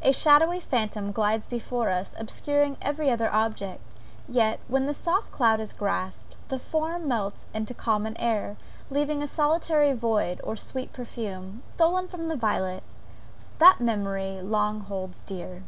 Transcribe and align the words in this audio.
A 0.00 0.12
shadowy 0.12 0.60
phantom 0.60 1.10
glides 1.10 1.44
before 1.44 1.88
us, 1.90 2.14
obscuring 2.20 2.76
every 2.80 3.10
other 3.10 3.28
object; 3.34 3.80
yet 4.28 4.60
when 4.68 4.84
the 4.84 4.94
soft 4.94 5.32
cloud 5.32 5.58
is 5.58 5.72
grasped, 5.72 6.36
the 6.46 6.58
form 6.60 7.08
melts 7.08 7.46
into 7.52 7.74
common 7.74 8.16
air, 8.18 8.56
leaving 8.90 9.24
a 9.24 9.26
solitary 9.26 9.92
void, 9.92 10.40
or 10.44 10.54
sweet 10.54 10.92
perfume, 10.92 11.64
stolen 11.72 12.06
from 12.06 12.28
the 12.28 12.36
violet, 12.36 12.84
that 13.58 13.80
memory 13.80 14.40
long 14.40 14.82
holds 14.82 15.20
dear. 15.20 15.64